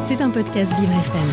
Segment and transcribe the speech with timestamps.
[0.00, 1.28] C'est un podcast Vivre FM.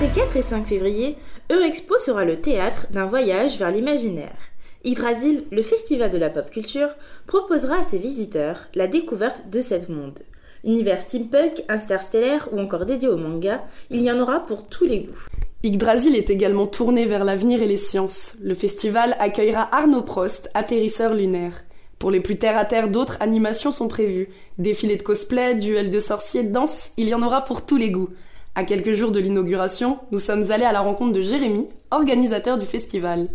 [0.00, 1.16] Ces 4 et 5 février,
[1.52, 4.36] Eurexpo sera le théâtre d'un voyage vers l'imaginaire.
[4.84, 6.88] Yggdrasil, le festival de la pop culture,
[7.28, 10.18] proposera à ses visiteurs la découverte de cet monde.
[10.64, 15.00] Univers steampunk, interstellaire ou encore dédié au manga, il y en aura pour tous les
[15.00, 15.26] goûts.
[15.62, 18.34] Yggdrasil est également tourné vers l'avenir et les sciences.
[18.42, 21.64] Le festival accueillera Arnaud Prost, atterrisseur lunaire.
[22.00, 24.30] Pour les plus terre à terre, d'autres animations sont prévues.
[24.56, 28.08] Défilés de cosplay, duels de sorciers, danse, il y en aura pour tous les goûts.
[28.54, 32.64] À quelques jours de l'inauguration, nous sommes allés à la rencontre de Jérémy, organisateur du
[32.64, 33.28] festival.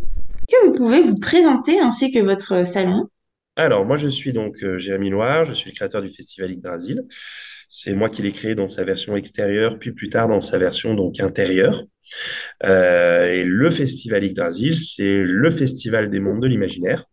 [0.50, 3.08] Est-ce que vous pouvez vous présenter ainsi que votre salon?
[3.56, 7.04] Alors, moi, je suis donc euh, Jérémy Loire, je suis le créateur du festival Yggdrasil.
[7.70, 10.96] C'est moi qui l'ai créé dans sa version extérieure, puis plus tard dans sa version
[10.96, 11.84] donc intérieure.
[12.64, 17.06] Euh, et le festival Yggdrasil, c'est le festival des mondes de l'imaginaire.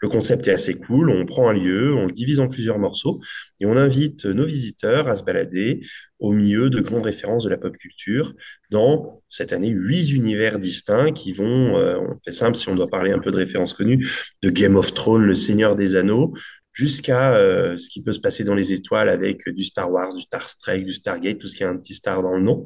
[0.00, 1.10] Le concept est assez cool.
[1.10, 3.20] On prend un lieu, on le divise en plusieurs morceaux
[3.60, 5.80] et on invite nos visiteurs à se balader
[6.18, 8.34] au milieu de grandes références de la pop culture
[8.70, 12.88] dans cette année huit univers distincts qui vont, euh, on fait simple si on doit
[12.88, 14.08] parler un peu de références connues,
[14.42, 16.34] de Game of Thrones, Le Seigneur des Anneaux,
[16.72, 20.22] jusqu'à euh, ce qui peut se passer dans les étoiles avec du Star Wars, du
[20.22, 22.64] Star Trek, du Stargate, tout ce qui a un petit star dans le nom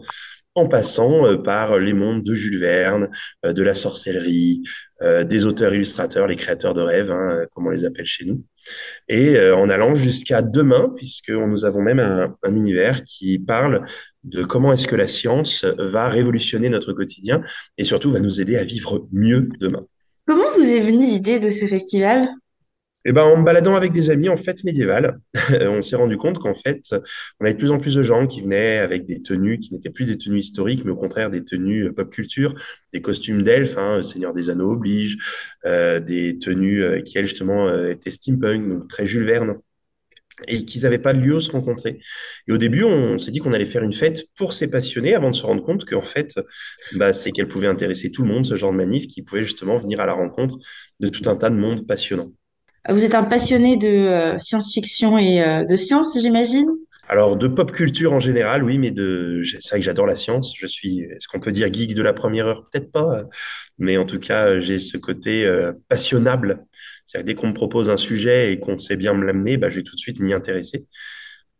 [0.54, 3.10] en passant euh, par les mondes de Jules Verne,
[3.44, 4.62] euh, de la sorcellerie,
[5.02, 8.44] euh, des auteurs-illustrateurs, les créateurs de rêves, hein, comme on les appelle chez nous,
[9.08, 13.84] et en allant jusqu'à demain, puisque nous avons même un, un, univers qui parle
[14.22, 17.42] de comment est-ce que la science va révolutionner notre quotidien
[17.76, 19.84] et surtout va nous aider à vivre mieux demain.
[20.28, 22.28] Comment vous est venue l'idée de ce festival?
[23.04, 25.18] Eh ben, en me baladant avec des amis en fête médiévale,
[25.60, 26.82] on s'est rendu compte qu'en fait,
[27.40, 29.90] on avait de plus en plus de gens qui venaient avec des tenues qui n'étaient
[29.90, 32.54] plus des tenues historiques, mais au contraire des tenues euh, pop culture,
[32.92, 35.18] des costumes d'elfes, hein, Seigneur des Anneaux oblige,
[35.64, 39.58] euh, des tenues euh, qui, elles, justement, euh, étaient steampunk, donc très Jules Verne
[40.48, 42.00] et qu'ils n'avaient pas de lieu où se rencontrer.
[42.48, 45.30] Et au début, on s'est dit qu'on allait faire une fête pour ces passionnés avant
[45.30, 46.34] de se rendre compte qu'en fait,
[46.94, 49.78] bah, c'est qu'elle pouvait intéresser tout le monde, ce genre de manif, qui pouvait justement
[49.78, 50.58] venir à la rencontre
[51.00, 52.32] de tout un tas de mondes passionnants.
[52.88, 56.68] Vous êtes un passionné de euh, science-fiction et euh, de science, j'imagine?
[57.08, 60.54] Alors, de pop culture en général, oui, mais de, c'est vrai que j'adore la science.
[60.56, 62.68] Je suis, est-ce qu'on peut dire geek de la première heure?
[62.70, 63.24] Peut-être pas,
[63.78, 66.64] mais en tout cas, j'ai ce côté euh, passionnable.
[67.04, 69.76] C'est-à-dire dès qu'on me propose un sujet et qu'on sait bien me l'amener, bah, je
[69.76, 70.86] vais tout de suite m'y intéresser.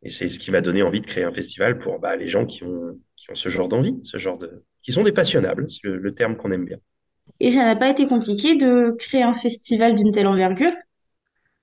[0.02, 2.46] Et c'est ce qui m'a donné envie de créer un festival pour bah, les gens
[2.46, 5.84] qui ont, qui ont ce genre d'envie, ce genre de, qui sont des passionnables, c'est
[5.84, 6.78] le, le terme qu'on aime bien.
[7.40, 10.72] Et ça n'a pas été compliqué de créer un festival d'une telle envergure?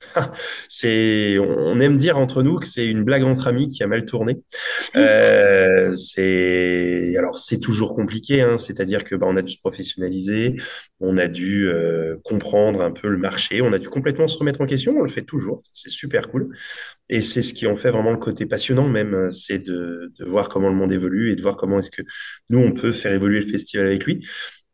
[0.69, 4.05] c'est, on aime dire entre nous que c'est une blague entre amis qui a mal
[4.05, 4.37] tourné.
[4.95, 10.55] Euh, c'est, alors c'est toujours compliqué, hein, c'est-à-dire que bah, on a dû se professionnaliser,
[10.99, 14.61] on a dû euh, comprendre un peu le marché, on a dû complètement se remettre
[14.61, 14.95] en question.
[14.97, 16.55] On le fait toujours, c'est super cool,
[17.07, 20.49] et c'est ce qui en fait vraiment le côté passionnant même, c'est de, de voir
[20.49, 22.01] comment le monde évolue et de voir comment est-ce que
[22.49, 24.25] nous on peut faire évoluer le festival avec lui.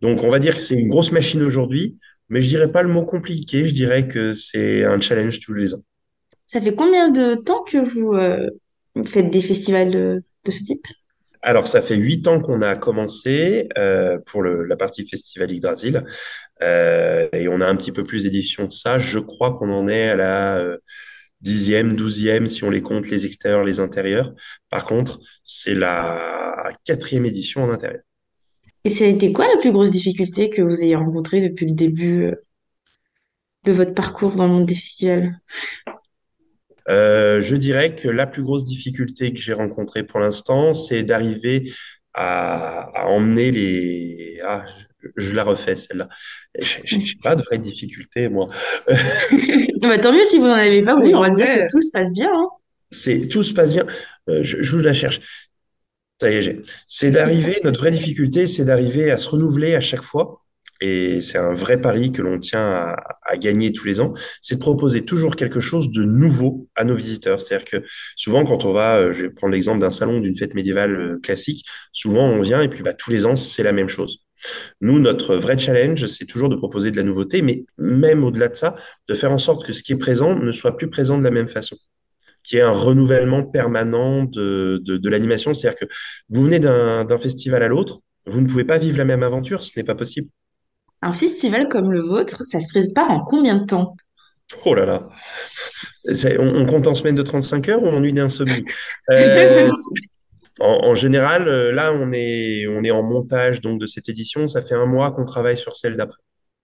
[0.02, 1.98] Donc on va dire que c'est une grosse machine aujourd'hui
[2.30, 5.74] mais je dirais pas le mot compliqué, je dirais que c'est un challenge tous les
[5.74, 5.84] ans.
[6.48, 8.50] Ça fait combien de temps que vous euh,
[9.06, 10.86] faites des festivals de, de ce type?
[11.42, 16.04] Alors, ça fait huit ans qu'on a commencé euh, pour le, la partie Festival Yggdrasil.
[16.64, 18.98] Euh, et on a un petit peu plus d'éditions que ça.
[18.98, 20.78] Je crois qu'on en est à la
[21.42, 24.34] dixième, douzième, si on les compte les extérieurs, les intérieurs.
[24.72, 28.02] Par contre, c'est la quatrième édition en intérieur.
[28.86, 31.74] Et ça a été quoi la plus grosse difficulté que vous ayez rencontrée depuis le
[31.74, 32.36] début euh,
[33.64, 35.40] de votre parcours dans le monde des festivals?
[36.88, 41.74] Euh, Je dirais que la plus grosse difficulté que j'ai rencontrée pour l'instant, c'est d'arriver
[42.14, 44.40] à, à, emmener les...
[44.46, 44.66] Ah,
[45.16, 46.08] je la refais celle-là.
[46.60, 48.50] Je n'ai pas de vraie difficulté, moi.
[49.82, 51.72] bah, tant mieux si vous n'en avez pas, vous avez le droit de dire que
[51.72, 52.32] tout se passe bien.
[52.32, 52.50] Hein.
[52.92, 53.88] C'est tout se passe bien.
[54.30, 55.22] Euh, je, je la cherche.
[56.22, 56.62] Ça y est.
[56.88, 60.42] C'est d'arriver, notre vraie difficulté, c'est d'arriver à se renouveler à chaque fois.
[60.82, 64.56] Et c'est un vrai pari que l'on tient à, à, gagner tous les ans, c'est
[64.56, 67.40] de proposer toujours quelque chose de nouveau à nos visiteurs.
[67.42, 67.84] C'est-à-dire que
[68.18, 71.20] souvent, quand on va, euh, je vais prendre l'exemple d'un salon, d'une fête médiévale euh,
[71.24, 74.26] classique, souvent on vient et puis bah, tous les ans, c'est la même chose.
[74.82, 78.56] Nous, notre vrai challenge, c'est toujours de proposer de la nouveauté, mais même au-delà de
[78.56, 78.76] ça,
[79.08, 81.32] de faire en sorte que ce qui est présent ne soit plus présent de la
[81.32, 81.78] même façon
[82.46, 85.54] qui est un renouvellement permanent de, de, de l'animation.
[85.54, 85.86] C'est-à-dire que
[86.30, 89.78] vous venez d'un festival à l'autre, vous ne pouvez pas vivre la même aventure, ce
[89.78, 90.30] n'est pas possible.
[91.02, 93.96] Un festival comme le vôtre, ça se prépare en combien de temps?
[94.64, 95.10] Oh là là
[96.08, 98.64] on, on, compte en semaine de 35 heures ou en nuit d'insomnie
[99.12, 99.72] euh,
[100.60, 104.48] en, en, général, là, on est, on est en montage donc, de cette édition.
[104.48, 106.22] Ça fait un mois qu'on travaille sur celle d'après.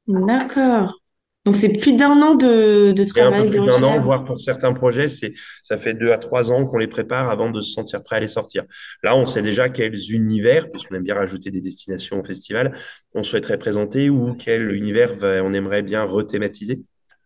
[0.08, 1.01] D'accord.
[1.46, 4.24] Donc c'est plus d'un an de, de Et un peu travail, plus d'un an, voire
[4.24, 5.34] pour certains projets, c'est,
[5.64, 8.20] ça fait deux à trois ans qu'on les prépare avant de se sentir prêt à
[8.22, 8.64] les sortir.
[9.04, 12.74] Là, on sait déjà quels univers, puisqu'on aime bien rajouter des destinations au festival,
[13.14, 16.82] on souhaiterait présenter ou quel univers va- on aimerait bien rethématiser.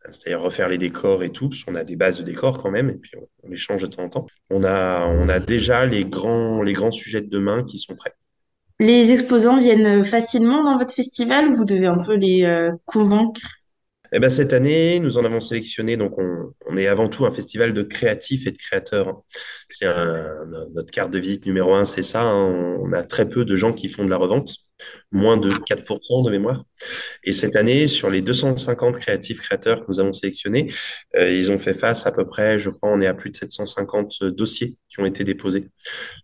[0.10, 2.90] C'est-à-dire refaire les décors et tout, parce qu'on a des bases de décors quand même,
[2.90, 3.12] et puis
[3.44, 4.28] on, les change de temps en temps.
[4.50, 8.14] On a, on a déjà les grands, les grands sujets de demain qui sont prêts.
[8.80, 13.42] Les exposants viennent facilement dans votre festival ou vous devez un peu les euh, convaincre?
[14.16, 17.74] Eh ben, cette année, nous en avons sélectionné, donc on, est avant tout un festival
[17.74, 19.24] de créatifs et de créateurs.
[19.70, 19.88] C'est
[20.74, 22.22] notre carte de visite numéro un, c'est ça.
[22.22, 22.78] hein.
[22.82, 24.56] On a très peu de gens qui font de la revente,
[25.12, 26.64] moins de 4% de mémoire.
[27.26, 30.72] Et cette année, sur les 250 créatifs créateurs que nous avons sélectionnés,
[31.18, 33.36] euh, ils ont fait face à peu près, je crois, on est à plus de
[33.36, 35.68] 750 dossiers qui ont été déposés.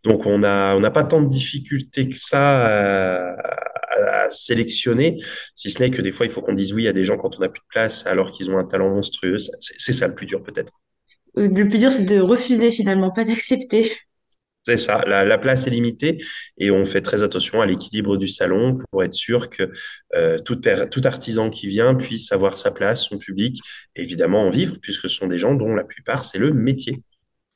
[0.05, 3.60] Donc, on a, on n'a pas tant de difficultés que ça à,
[4.01, 5.19] à- à sélectionner,
[5.55, 7.35] si ce n'est que des fois, il faut qu'on dise oui à des gens quand
[7.37, 9.37] on n'a plus de place, alors qu'ils ont un talent monstrueux.
[9.59, 10.73] C'est ça le plus dur, peut-être.
[11.35, 13.91] Le plus dur, c'est de refuser finalement, pas d'accepter.
[14.63, 16.19] C'est ça, la, la place est limitée
[16.59, 19.71] et on fait très attention à l'équilibre du salon pour être sûr que
[20.13, 20.61] euh, tout,
[21.05, 23.59] artisan qui vient puisse avoir sa place, son public,
[23.95, 27.01] et évidemment en vivre, puisque ce sont des gens dont la plupart, c'est le métier.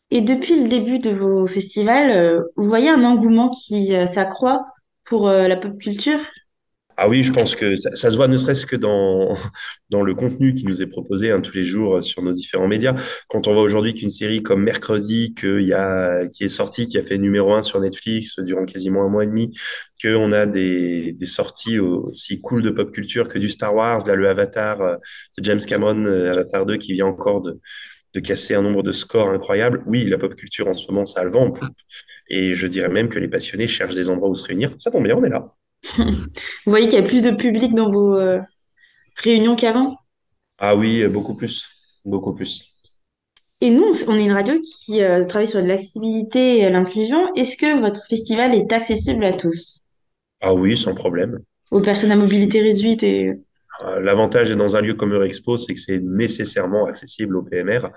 [0.09, 4.65] Et depuis le début de vos festivals, euh, vous voyez un engouement qui euh, s'accroît
[5.05, 6.19] pour euh, la pop culture?
[6.97, 9.35] Ah oui, je pense que ça, ça se voit ne serait-ce que dans,
[9.89, 12.69] dans le contenu qui nous est proposé hein, tous les jours euh, sur nos différents
[12.69, 12.95] médias.
[13.27, 16.97] Quand on voit aujourd'hui qu'une série comme Mercredi, qu'il y a, qui est sortie, qui
[16.97, 19.51] a fait numéro un sur Netflix durant quasiment un mois et demi,
[20.01, 24.15] qu'on a des, des sorties aussi cool de pop culture que du Star Wars, là,
[24.15, 24.95] le Avatar euh,
[25.37, 27.59] de James Cameron, Avatar 2, qui vient encore de,
[28.13, 29.83] de casser un nombre de scores incroyables.
[29.85, 31.59] Oui, la pop culture en ce moment, ça a le poupe.
[32.29, 34.73] Et je dirais même que les passionnés cherchent des endroits où se réunir.
[34.79, 35.55] Ça tombe bien, on est là.
[35.97, 36.15] Vous
[36.65, 38.39] voyez qu'il y a plus de public dans vos euh,
[39.15, 39.97] réunions qu'avant?
[40.57, 41.67] Ah oui, beaucoup plus.
[42.05, 42.71] Beaucoup plus.
[43.61, 47.33] Et nous, on est une radio qui euh, travaille sur l'accessibilité et l'inclusion.
[47.35, 49.81] Est-ce que votre festival est accessible à tous?
[50.41, 51.39] Ah oui, sans problème.
[51.71, 53.33] Aux personnes à mobilité réduite et...
[53.83, 57.89] Euh, L'avantage dans un lieu comme Eurexpo, c'est que c'est nécessairement accessible aux PMR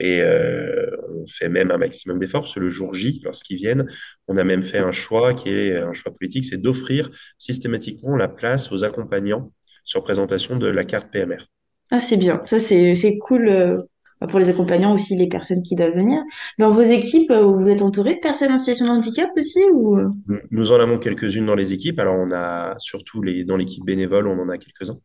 [0.00, 3.86] et euh, on fait même un maximum d'efforts parce que le jour J, lorsqu'ils viennent,
[4.28, 8.28] on a même fait un choix qui est un choix politique, c'est d'offrir systématiquement la
[8.28, 9.52] place aux accompagnants
[9.84, 11.44] sur présentation de la carte PMR.
[11.90, 12.40] Ah, c'est bien.
[12.46, 13.82] Ça, c'est, c'est cool euh,
[14.28, 16.22] pour les accompagnants aussi, les personnes qui doivent venir.
[16.58, 19.98] Dans vos équipes, euh, vous êtes entouré de personnes en situation de handicap aussi ou...
[19.98, 20.08] euh?
[20.50, 21.98] Nous en avons quelques-unes dans les équipes.
[21.98, 24.98] Alors, on a surtout les, dans l'équipe bénévole, on en a quelques-uns.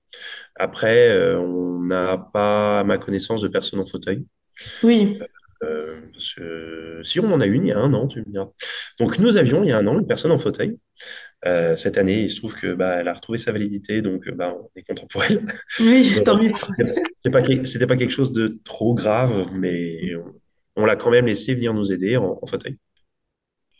[0.55, 4.25] Après, euh, on n'a pas, à ma connaissance, de personnes en fauteuil.
[4.83, 5.19] Oui.
[5.63, 6.01] Euh,
[7.03, 8.49] si on en a une, il y a un an, tu me diras.
[8.99, 10.77] Donc, nous avions, il y a un an, une personne en fauteuil.
[11.45, 14.31] Euh, cette année, il se trouve que bah, elle a retrouvé sa validité, donc euh,
[14.31, 15.45] bah, on est content pour elle.
[15.79, 16.49] Oui, tant mieux.
[17.15, 17.41] C'était pas,
[17.87, 21.91] pas quelque chose de trop grave, mais on, on l'a quand même laissé venir nous
[21.91, 22.77] aider en, en fauteuil.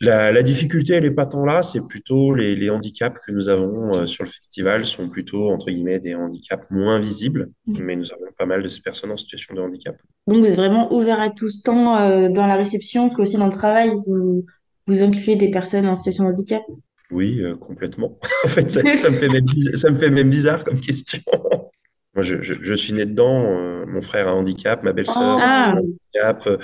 [0.00, 3.48] La, la difficulté, elle n'est pas tant là, c'est plutôt les, les handicaps que nous
[3.48, 8.12] avons euh, sur le festival sont plutôt, entre guillemets, des handicaps moins visibles, mais nous
[8.12, 9.96] avons pas mal de ces personnes en situation de handicap.
[10.28, 13.52] Donc, vous êtes vraiment ouvert à tous, tant euh, dans la réception qu'aussi dans le
[13.52, 13.90] travail.
[14.06, 14.46] Vous,
[14.86, 16.62] vous incluez des personnes en situation de handicap?
[17.10, 18.18] Oui, euh, complètement.
[18.44, 19.46] En fait, ça, ça me fait même,
[19.76, 21.20] ça me fait même bizarre comme question.
[22.14, 23.44] Moi, je, je, je suis né dedans.
[23.44, 26.46] euh, mon frère a un handicap, ma belle-sœur a Ah, un handicap.
[26.46, 26.56] euh,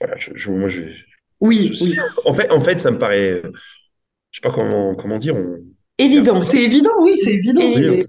[0.00, 0.82] voilà, je, moi, je,
[1.40, 1.96] Oui, je- oui.
[2.24, 3.52] en fait, en fait, ça me paraît, euh,
[4.30, 5.36] je sais pas comment, comment dire.
[5.36, 5.58] On,
[5.98, 6.42] évident.
[6.42, 7.60] C'est évident, oui, c'est évident.
[7.62, 8.04] Oui,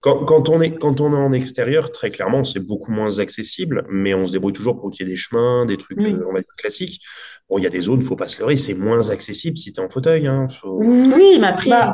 [0.00, 3.84] quand, quand on est, quand on est en extérieur, très clairement, c'est beaucoup moins accessible,
[3.90, 6.12] mais on se débrouille toujours pour qu'il y ait des chemins, des trucs, Oui.
[6.12, 7.02] euh, on va dire, classiques.
[7.48, 9.80] Bon, il y a des zones, faut pas se leurrer, c'est moins accessible si tu
[9.80, 10.26] es en fauteuil.
[10.26, 11.92] Hein, faut- Oui, mais après, Bah,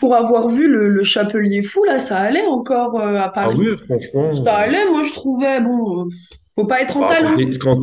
[0.00, 3.56] pour avoir vu le, le Chapelier Fou, là, ça allait encore euh, à Ah Paris.
[3.58, 4.32] oui, franchement.
[4.32, 6.08] Ça allait, moi, je trouvais, bon, euh,
[6.58, 7.50] faut pas être en Bah, quand talent.
[7.60, 7.78] quand,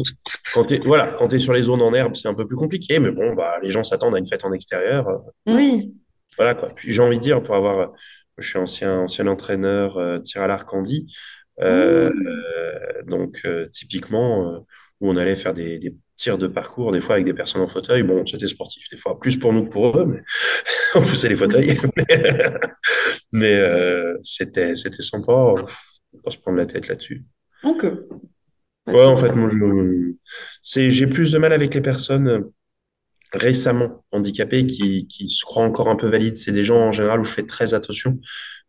[0.55, 3.11] quand voilà, quand t'es sur les zones en herbe, c'est un peu plus compliqué, mais
[3.11, 5.07] bon, bah, les gens s'attendent à une fête en extérieur.
[5.07, 5.17] euh,
[5.47, 5.93] oui.
[6.35, 6.69] Voilà, quoi.
[6.75, 7.85] Puis j'ai envie de dire, pour avoir, euh,
[8.37, 11.13] je suis ancien, ancien entraîneur euh, tir à l'arc handi,
[11.61, 14.65] euh, euh, donc euh, typiquement,
[15.01, 17.67] où on allait faire des, des tirs de parcours, des fois avec des personnes en
[17.67, 18.03] fauteuil.
[18.03, 20.21] Bon, c'était sportif, des fois plus pour nous que pour eux, mais
[20.95, 21.77] on poussait les fauteuils.
[23.31, 25.55] Mais euh, c'était, c'était sympa,
[26.23, 27.25] pas se prendre la tête là-dessus.
[27.63, 28.07] Donc, euh,
[28.85, 29.31] Ouais, en fait,
[30.89, 32.43] j'ai plus de mal avec les personnes
[33.33, 36.35] récemment handicapées qui, qui se croient encore un peu valides.
[36.35, 38.19] C'est des gens en général où je fais très attention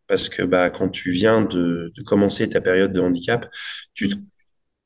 [0.07, 3.49] parce que bah, quand tu viens de, de commencer ta période de handicap,
[3.93, 4.15] tu te-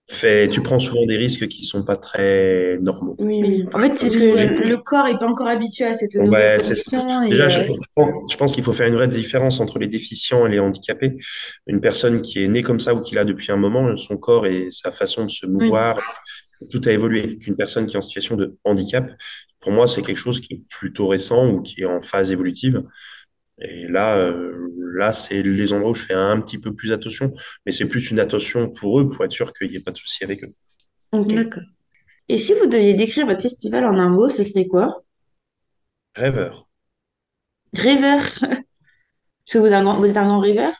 [0.09, 3.15] fait, tu prends souvent des risques qui sont pas très normaux.
[3.19, 6.59] Oui, en fait, c'est que le, corps est pas encore habitué à cette nouvelle.
[7.29, 7.61] Déjà, je,
[8.27, 11.17] je, pense, qu'il faut faire une vraie différence entre les déficients et les handicapés.
[11.67, 14.47] Une personne qui est née comme ça ou qui l'a depuis un moment, son corps
[14.47, 15.99] et sa façon de se mouvoir,
[16.71, 17.37] tout a évolué.
[17.37, 19.11] Qu'une personne qui est en situation de handicap,
[19.59, 22.83] pour moi, c'est quelque chose qui est plutôt récent ou qui est en phase évolutive.
[23.61, 27.33] Et là, euh, là, c'est les endroits où je fais un petit peu plus attention,
[27.65, 29.97] mais c'est plus une attention pour eux, pour être sûr qu'il n'y ait pas de
[29.97, 30.53] souci avec eux.
[31.13, 31.63] D'accord.
[32.29, 35.01] Et si vous deviez décrire votre festival en un mot, ce serait quoi?
[36.15, 36.69] Rêveur.
[37.73, 38.21] Rêveur.
[39.49, 40.73] Parce que vous êtes un grand, vous êtes un grand rêveur?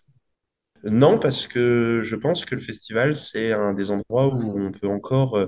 [0.84, 4.88] Non, parce que je pense que le festival, c'est un des endroits où on peut
[4.88, 5.48] encore euh,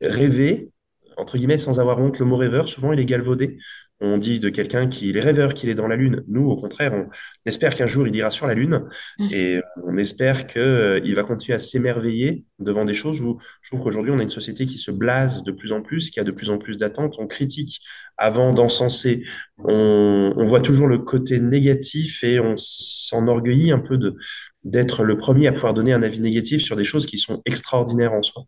[0.00, 0.71] rêver,
[1.16, 2.18] entre guillemets, sans avoir honte.
[2.18, 3.58] Le mot rêveur, souvent, il est galvaudé.
[4.04, 6.24] On dit de quelqu'un qui est rêveur qu'il est dans la Lune.
[6.26, 7.08] Nous, au contraire, on
[7.46, 8.82] espère qu'un jour il ira sur la Lune
[9.18, 9.28] mmh.
[9.30, 13.84] et on espère qu'il euh, va continuer à s'émerveiller devant des choses où je trouve
[13.84, 16.32] qu'aujourd'hui on a une société qui se blase de plus en plus, qui a de
[16.32, 17.14] plus en plus d'attentes.
[17.18, 17.80] On critique
[18.16, 19.24] avant d'encenser.
[19.58, 24.16] On, on voit toujours le côté négatif et on s'enorgueillit un peu de,
[24.64, 28.12] d'être le premier à pouvoir donner un avis négatif sur des choses qui sont extraordinaires
[28.12, 28.44] en soi.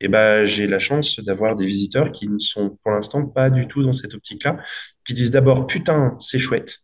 [0.00, 3.68] Et ben, j'ai la chance d'avoir des visiteurs qui ne sont pour l'instant pas du
[3.68, 4.58] tout dans cette optique-là,
[5.06, 6.78] qui disent d'abord putain, c'est chouette,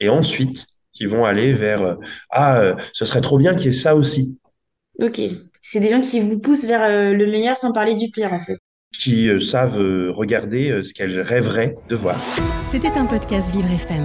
[0.00, 1.94] et ensuite qui vont aller vers euh,
[2.30, 4.38] ah, euh, ce serait trop bien qu'il y ait ça aussi.
[5.00, 5.20] Ok,
[5.60, 8.40] c'est des gens qui vous poussent vers euh, le meilleur sans parler du pire en
[8.40, 8.58] fait.
[8.96, 12.16] Qui savent regarder ce qu'elles rêveraient de voir.
[12.68, 14.04] C'était un podcast Vivre FM.